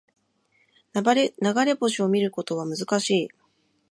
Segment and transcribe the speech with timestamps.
[0.95, 1.13] 流
[1.63, 3.29] れ星を見ることは難しい